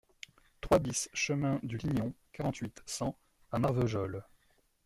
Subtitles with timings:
[0.61, 3.15] trois BIS chemin du Lignon, quarante-huit, cent
[3.51, 4.25] à Marvejols